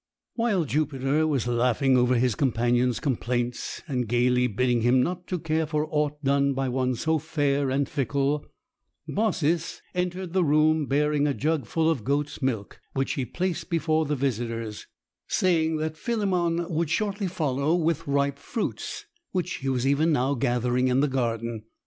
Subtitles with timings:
[0.35, 5.67] Whilst Jupiter was laughing over his companion's complaints, and gaily bidding him not to care
[5.67, 8.43] for aught done by one so fair and fickle,
[9.07, 14.05] Baucis entered the room, bearing a jug full of goat's milk, which she placed before
[14.05, 14.87] the visitors,
[15.27, 20.87] saying that Philemon would shortly follow with ripe fruits, which he was even now gathering
[20.87, 21.65] in the garden.